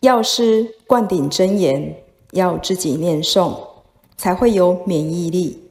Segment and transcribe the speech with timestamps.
[0.00, 3.54] 药师灌顶真言要自己念诵
[4.16, 5.62] 才会有免疫力。